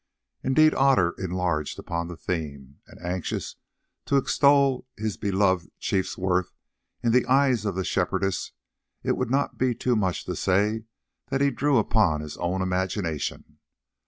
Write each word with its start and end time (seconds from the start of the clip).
Indeed 0.41 0.73
Otter 0.73 1.13
enlarged 1.19 1.77
upon 1.77 2.07
the 2.07 2.17
theme, 2.17 2.79
and, 2.87 2.99
anxious 3.05 3.57
to 4.07 4.17
extol 4.17 4.87
his 4.97 5.15
beloved 5.15 5.69
chief's 5.77 6.17
worth 6.17 6.53
in 7.03 7.11
the 7.11 7.27
eyes 7.27 7.65
of 7.65 7.75
the 7.75 7.83
Shepherdess, 7.85 8.51
it 9.03 9.15
would 9.15 9.29
not 9.29 9.59
be 9.59 9.75
too 9.75 9.95
much 9.95 10.25
to 10.25 10.35
say 10.35 10.85
that 11.27 11.39
he 11.41 11.51
drew 11.51 11.77
upon 11.77 12.21
his 12.21 12.35
own 12.37 12.63
imagination. 12.63 13.59